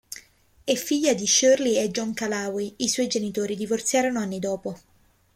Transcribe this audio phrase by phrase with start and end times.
[0.63, 4.79] È figlia di Shirley e John Callaway; i suoi genitori divorziarono anni dopo.